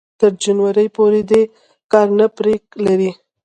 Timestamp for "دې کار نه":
1.29-2.27